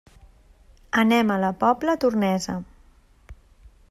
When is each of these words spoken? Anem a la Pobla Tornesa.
Anem 1.01 1.33
a 1.33 1.37
la 1.43 1.51
Pobla 1.65 1.95
Tornesa. 2.05 2.57